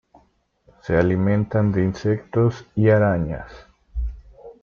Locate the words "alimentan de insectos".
0.97-2.65